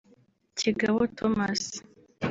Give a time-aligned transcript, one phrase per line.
[0.59, 1.61] Kigabo Thomas